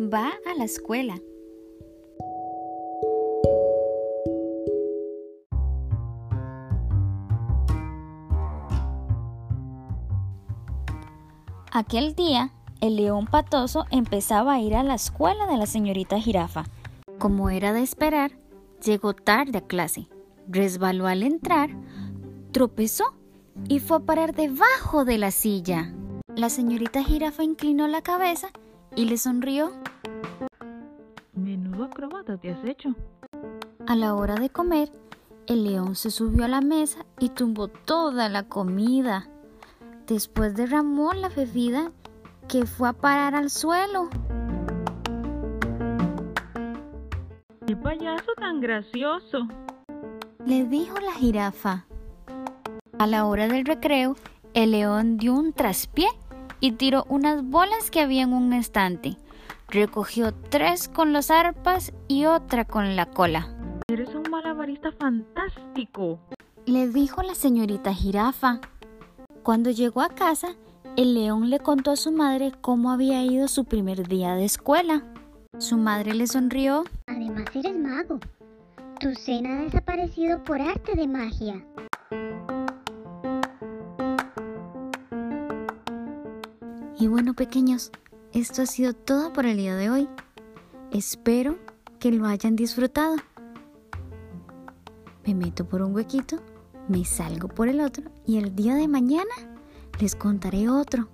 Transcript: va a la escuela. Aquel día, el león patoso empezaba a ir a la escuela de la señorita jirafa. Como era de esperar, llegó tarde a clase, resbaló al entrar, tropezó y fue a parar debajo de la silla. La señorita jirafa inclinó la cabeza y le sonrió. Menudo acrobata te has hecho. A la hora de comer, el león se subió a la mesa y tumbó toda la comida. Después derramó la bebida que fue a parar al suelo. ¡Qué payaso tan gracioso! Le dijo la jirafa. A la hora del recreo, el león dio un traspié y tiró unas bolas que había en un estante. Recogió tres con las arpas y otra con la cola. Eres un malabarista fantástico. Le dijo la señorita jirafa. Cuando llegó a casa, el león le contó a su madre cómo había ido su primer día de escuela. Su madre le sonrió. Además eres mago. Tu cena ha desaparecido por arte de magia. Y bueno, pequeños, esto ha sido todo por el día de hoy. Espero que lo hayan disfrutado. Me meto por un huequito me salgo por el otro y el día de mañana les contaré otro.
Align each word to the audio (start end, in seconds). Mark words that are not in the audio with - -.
va 0.00 0.30
a 0.46 0.54
la 0.56 0.64
escuela. 0.64 1.20
Aquel 11.72 12.14
día, 12.14 12.52
el 12.80 12.96
león 12.96 13.26
patoso 13.26 13.86
empezaba 13.90 14.54
a 14.54 14.60
ir 14.60 14.74
a 14.74 14.82
la 14.82 14.94
escuela 14.94 15.46
de 15.46 15.56
la 15.56 15.66
señorita 15.66 16.20
jirafa. 16.20 16.64
Como 17.18 17.50
era 17.50 17.72
de 17.72 17.82
esperar, 17.82 18.30
llegó 18.84 19.14
tarde 19.14 19.58
a 19.58 19.66
clase, 19.66 20.08
resbaló 20.48 21.08
al 21.08 21.24
entrar, 21.24 21.70
tropezó 22.52 23.14
y 23.68 23.80
fue 23.80 23.98
a 23.98 24.00
parar 24.00 24.34
debajo 24.34 25.04
de 25.04 25.18
la 25.18 25.32
silla. 25.32 25.92
La 26.36 26.48
señorita 26.48 27.02
jirafa 27.02 27.42
inclinó 27.42 27.88
la 27.88 28.02
cabeza 28.02 28.50
y 28.94 29.04
le 29.04 29.16
sonrió. 29.16 29.72
Menudo 31.34 31.84
acrobata 31.84 32.36
te 32.36 32.50
has 32.50 32.64
hecho. 32.64 32.94
A 33.86 33.96
la 33.96 34.14
hora 34.14 34.34
de 34.34 34.50
comer, 34.50 34.90
el 35.46 35.64
león 35.64 35.94
se 35.94 36.10
subió 36.10 36.44
a 36.44 36.48
la 36.48 36.60
mesa 36.60 37.06
y 37.18 37.30
tumbó 37.30 37.68
toda 37.68 38.28
la 38.28 38.48
comida. 38.48 39.28
Después 40.06 40.54
derramó 40.54 41.12
la 41.12 41.28
bebida 41.28 41.92
que 42.48 42.66
fue 42.66 42.88
a 42.88 42.92
parar 42.92 43.34
al 43.34 43.50
suelo. 43.50 44.08
¡Qué 47.66 47.76
payaso 47.76 48.32
tan 48.38 48.60
gracioso! 48.60 49.46
Le 50.44 50.64
dijo 50.64 50.98
la 50.98 51.12
jirafa. 51.12 51.86
A 52.98 53.06
la 53.06 53.26
hora 53.26 53.46
del 53.48 53.64
recreo, 53.64 54.16
el 54.54 54.72
león 54.72 55.18
dio 55.18 55.34
un 55.34 55.52
traspié 55.52 56.08
y 56.60 56.72
tiró 56.72 57.04
unas 57.08 57.44
bolas 57.44 57.90
que 57.90 58.00
había 58.00 58.22
en 58.22 58.32
un 58.32 58.52
estante. 58.52 59.16
Recogió 59.68 60.32
tres 60.32 60.88
con 60.88 61.12
las 61.12 61.30
arpas 61.30 61.92
y 62.08 62.24
otra 62.24 62.64
con 62.64 62.96
la 62.96 63.06
cola. 63.06 63.54
Eres 63.88 64.14
un 64.14 64.30
malabarista 64.30 64.92
fantástico. 64.92 66.18
Le 66.66 66.88
dijo 66.88 67.22
la 67.22 67.34
señorita 67.34 67.92
jirafa. 67.94 68.60
Cuando 69.42 69.70
llegó 69.70 70.02
a 70.02 70.10
casa, 70.10 70.56
el 70.96 71.14
león 71.14 71.48
le 71.48 71.60
contó 71.60 71.92
a 71.92 71.96
su 71.96 72.12
madre 72.12 72.52
cómo 72.60 72.90
había 72.90 73.22
ido 73.22 73.46
su 73.48 73.64
primer 73.64 74.08
día 74.08 74.34
de 74.34 74.44
escuela. 74.44 75.04
Su 75.58 75.76
madre 75.76 76.14
le 76.14 76.26
sonrió. 76.26 76.84
Además 77.06 77.46
eres 77.54 77.76
mago. 77.76 78.20
Tu 79.00 79.14
cena 79.14 79.58
ha 79.58 79.62
desaparecido 79.62 80.42
por 80.42 80.60
arte 80.60 80.96
de 80.96 81.06
magia. 81.06 81.64
Y 86.98 87.06
bueno, 87.06 87.34
pequeños, 87.34 87.92
esto 88.32 88.62
ha 88.62 88.66
sido 88.66 88.92
todo 88.92 89.32
por 89.32 89.46
el 89.46 89.56
día 89.56 89.76
de 89.76 89.90
hoy. 89.90 90.08
Espero 90.92 91.58
que 92.00 92.10
lo 92.10 92.26
hayan 92.26 92.56
disfrutado. 92.56 93.16
Me 95.24 95.34
meto 95.34 95.68
por 95.68 95.82
un 95.82 95.94
huequito 95.94 96.42
me 96.88 97.04
salgo 97.04 97.48
por 97.48 97.68
el 97.68 97.80
otro 97.80 98.10
y 98.26 98.38
el 98.38 98.56
día 98.56 98.74
de 98.74 98.88
mañana 98.88 99.34
les 100.00 100.16
contaré 100.16 100.68
otro. 100.70 101.08